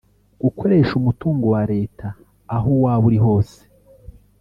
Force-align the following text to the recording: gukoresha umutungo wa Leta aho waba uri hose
gukoresha 0.43 0.91
umutungo 1.01 1.45
wa 1.53 1.63
Leta 1.73 2.07
aho 2.55 2.69
waba 2.83 3.05
uri 3.09 3.19
hose 3.25 3.59